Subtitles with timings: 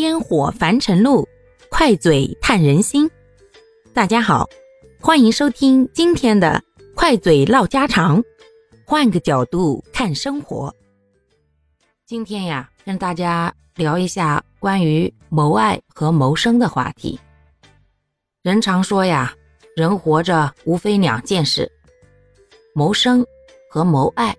[0.00, 1.28] 烟火凡尘路，
[1.68, 3.08] 快嘴探人心。
[3.92, 4.48] 大家好，
[4.98, 6.62] 欢迎收听今天的
[6.94, 8.22] 快嘴唠家常，
[8.86, 10.74] 换个角度看生活。
[12.06, 17.20] 今天呀，跟大家聊一下关于谋爱和谋生的话题。
[18.42, 19.34] 人常说呀，
[19.76, 21.70] 人活着无非两件事：
[22.74, 23.22] 谋生
[23.68, 24.34] 和谋爱。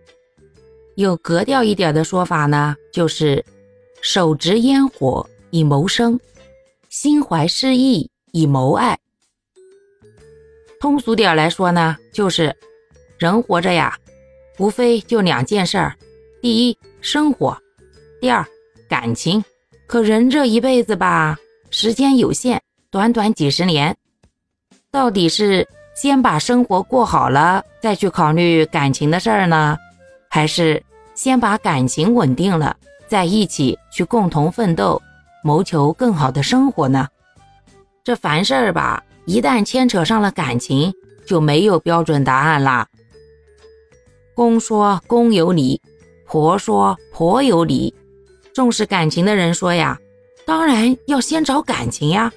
[0.95, 3.45] 有格调一点的说法呢，就是
[4.01, 6.19] 手执烟火以谋生，
[6.89, 8.97] 心怀诗意以谋爱。
[10.79, 12.55] 通俗点来说呢，就是
[13.17, 13.97] 人活着呀，
[14.57, 15.95] 无非就两件事儿：
[16.41, 17.55] 第一，生活；
[18.19, 18.45] 第二，
[18.89, 19.43] 感情。
[19.87, 21.37] 可人这一辈子吧，
[21.69, 23.95] 时间有限，短短几十年，
[24.89, 29.77] 到底是先把生活过好了，再去考虑感情的事儿呢？
[30.29, 30.81] 还是
[31.13, 32.75] 先把感情稳定了，
[33.09, 34.99] 再一起去共同奋斗，
[35.43, 37.07] 谋求更好的生活呢？
[38.03, 40.93] 这凡事儿吧，一旦牵扯上了感情，
[41.25, 42.87] 就没有标准答案啦。
[44.33, 45.81] 公说公有理，
[46.25, 47.93] 婆说婆有理。
[48.53, 49.99] 重视感情的人说呀，
[50.45, 52.31] 当然要先找感情呀，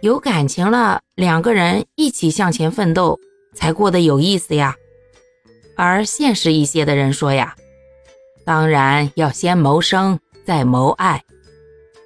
[0.00, 3.18] 有感情了，两个人一起向前奋斗，
[3.54, 4.76] 才过得有意思呀。
[5.76, 7.54] 而现实一些的人说呀，
[8.44, 11.24] 当然要先谋生，再谋爱。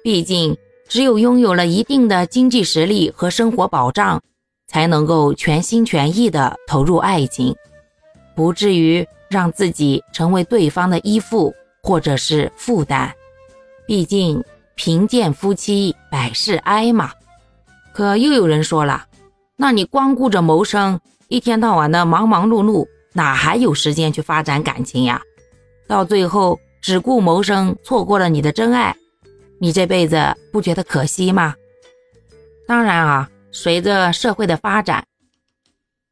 [0.05, 0.55] 毕竟，
[0.87, 4.21] 只有拥有了一定的经济实力和生活保障，
[4.67, 7.55] 才能够全心全意的投入爱情，
[8.35, 13.11] 不至于让自己成为对方的依附或者是负担。
[13.87, 14.43] 毕竟，
[14.75, 17.11] 贫贱夫妻百事哀嘛。
[17.91, 19.07] 可又有人说了，
[19.57, 22.85] 那你光顾着谋生，一天到晚的忙忙碌碌。
[23.13, 25.19] 哪还有时间去发展感情呀？
[25.87, 28.95] 到最后只顾谋生，错过了你的真爱，
[29.59, 31.55] 你这辈子不觉得可惜吗？
[32.67, 35.05] 当然啊，随着社会的发展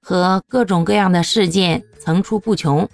[0.01, 2.87] 和各种各样的事件层出不穷，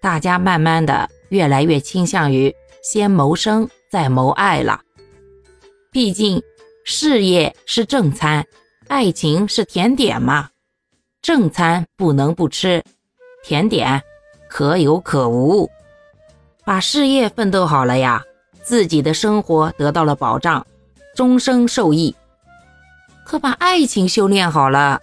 [0.00, 4.80] 大家慢慢的越来越倾向于先谋生再谋爱了。
[5.90, 6.42] 毕竟
[6.84, 8.46] 事业是正餐，
[8.88, 10.50] 爱情是甜点嘛，
[11.20, 12.82] 正餐不能不吃。
[13.44, 14.02] 甜点
[14.48, 15.68] 可有可无，
[16.64, 18.22] 把事业奋斗好了呀，
[18.62, 20.66] 自己的生活得到了保障，
[21.14, 22.14] 终生受益。
[23.24, 25.00] 可把爱情修炼好了，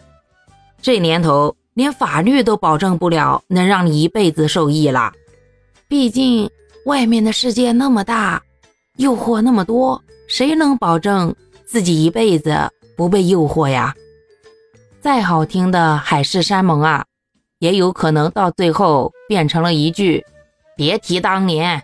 [0.81, 5.12] 这年头连法律都保证不了能让你一辈子受益了。
[5.88, 6.50] 毕竟
[6.86, 8.42] 外面的世界那么大，
[8.97, 13.96] 诱惑那么多，谁能保证自己一辈子不被诱惑呀？
[15.02, 17.06] 再好听的海誓山盟啊！
[17.59, 20.26] 也有可能到最后变成了一句
[20.76, 21.84] “别提当年”。